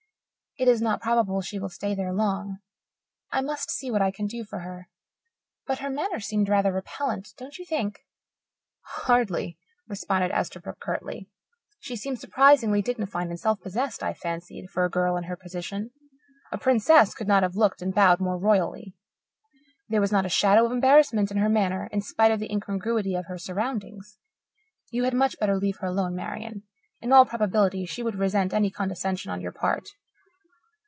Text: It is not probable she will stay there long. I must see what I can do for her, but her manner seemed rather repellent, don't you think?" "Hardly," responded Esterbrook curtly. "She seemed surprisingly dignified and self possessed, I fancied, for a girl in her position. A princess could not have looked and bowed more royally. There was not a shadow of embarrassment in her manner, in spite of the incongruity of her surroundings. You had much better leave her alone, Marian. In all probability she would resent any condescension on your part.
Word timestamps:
It 0.57 0.67
is 0.67 0.81
not 0.81 1.01
probable 1.01 1.39
she 1.41 1.59
will 1.59 1.69
stay 1.69 1.95
there 1.95 2.11
long. 2.11 2.57
I 3.31 3.39
must 3.39 3.71
see 3.71 3.89
what 3.89 4.01
I 4.01 4.11
can 4.11 4.27
do 4.27 4.43
for 4.43 4.59
her, 4.59 4.89
but 5.65 5.79
her 5.79 5.89
manner 5.89 6.19
seemed 6.19 6.49
rather 6.49 6.73
repellent, 6.73 7.29
don't 7.37 7.57
you 7.57 7.63
think?" 7.63 8.01
"Hardly," 8.81 9.57
responded 9.87 10.29
Esterbrook 10.31 10.77
curtly. 10.81 11.29
"She 11.79 11.95
seemed 11.95 12.19
surprisingly 12.19 12.81
dignified 12.81 13.29
and 13.29 13.39
self 13.39 13.61
possessed, 13.61 14.03
I 14.03 14.13
fancied, 14.13 14.67
for 14.69 14.83
a 14.83 14.89
girl 14.89 15.15
in 15.15 15.23
her 15.23 15.37
position. 15.37 15.91
A 16.51 16.57
princess 16.57 17.13
could 17.15 17.29
not 17.29 17.43
have 17.43 17.55
looked 17.55 17.81
and 17.81 17.95
bowed 17.95 18.19
more 18.19 18.37
royally. 18.37 18.93
There 19.87 20.01
was 20.01 20.11
not 20.11 20.25
a 20.25 20.29
shadow 20.29 20.65
of 20.65 20.71
embarrassment 20.73 21.31
in 21.31 21.37
her 21.37 21.49
manner, 21.49 21.87
in 21.93 22.01
spite 22.01 22.31
of 22.31 22.41
the 22.41 22.51
incongruity 22.51 23.15
of 23.15 23.27
her 23.27 23.37
surroundings. 23.37 24.17
You 24.91 25.05
had 25.05 25.13
much 25.13 25.39
better 25.39 25.55
leave 25.55 25.77
her 25.77 25.87
alone, 25.87 26.13
Marian. 26.13 26.63
In 26.99 27.13
all 27.13 27.25
probability 27.25 27.85
she 27.85 28.03
would 28.03 28.15
resent 28.19 28.53
any 28.53 28.69
condescension 28.69 29.31
on 29.31 29.39
your 29.41 29.53
part. 29.53 29.87